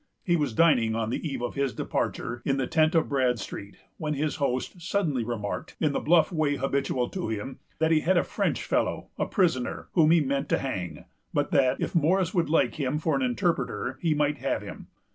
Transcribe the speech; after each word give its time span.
He 0.23 0.35
was 0.35 0.55
dining, 0.55 0.95
on 0.95 1.11
the 1.11 1.23
eve 1.29 1.43
of 1.43 1.53
his 1.53 1.75
departure, 1.75 2.41
in 2.43 2.57
the 2.57 2.65
tent 2.65 2.95
of 2.95 3.07
Bradstreet, 3.09 3.77
when 3.97 4.15
his 4.15 4.37
host 4.37 4.81
suddenly 4.81 5.23
remarked, 5.23 5.75
in 5.79 5.91
the 5.91 5.99
bluff 5.99 6.31
way 6.31 6.55
habitual 6.55 7.07
to 7.09 7.29
him, 7.29 7.59
that 7.77 7.91
he 7.91 7.99
had 7.99 8.17
a 8.17 8.23
French 8.23 8.63
fellow, 8.63 9.09
a 9.19 9.27
prisoner, 9.27 9.89
whom 9.91 10.09
he 10.09 10.19
meant 10.19 10.49
to 10.49 10.57
hang; 10.57 11.05
but 11.35 11.51
that, 11.51 11.79
if 11.79 11.93
Morris 11.93 12.33
would 12.33 12.49
like 12.49 12.79
him 12.79 12.97
for 12.97 13.15
an 13.15 13.21
interpreter, 13.21 13.99
he 14.01 14.15
might 14.15 14.39
have 14.39 14.63
him. 14.63 14.87